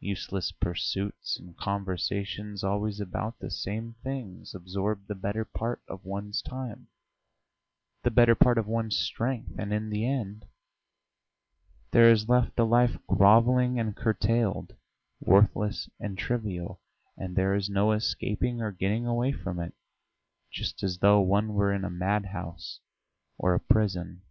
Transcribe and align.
Useless 0.00 0.52
pursuits 0.52 1.38
and 1.38 1.54
conversations 1.54 2.64
always 2.64 2.98
about 2.98 3.38
the 3.40 3.50
same 3.50 3.94
things 4.02 4.54
absorb 4.54 5.06
the 5.06 5.14
better 5.14 5.44
part 5.44 5.82
of 5.86 6.02
one's 6.02 6.40
time, 6.40 6.88
the 8.02 8.10
better 8.10 8.34
part 8.34 8.56
of 8.56 8.66
one's 8.66 8.96
strength, 8.96 9.52
and 9.58 9.74
in 9.74 9.90
the 9.90 10.06
end 10.06 10.46
there 11.90 12.10
is 12.10 12.26
left 12.26 12.58
a 12.58 12.64
life 12.64 12.96
grovelling 13.06 13.78
and 13.78 13.94
curtailed, 13.94 14.74
worthless 15.20 15.90
and 16.00 16.16
trivial, 16.16 16.80
and 17.18 17.36
there 17.36 17.54
is 17.54 17.68
no 17.68 17.92
escaping 17.92 18.62
or 18.62 18.72
getting 18.72 19.04
away 19.06 19.30
from 19.30 19.60
it 19.60 19.74
just 20.50 20.82
as 20.82 21.00
though 21.00 21.20
one 21.20 21.52
were 21.52 21.70
in 21.74 21.84
a 21.84 21.90
madhouse 21.90 22.80
or 23.36 23.52
a 23.52 23.60
prison. 23.60 24.22